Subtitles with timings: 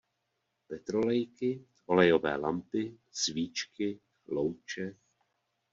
[0.67, 4.95] Petrolejky, olejové lampy, svíčky, louče...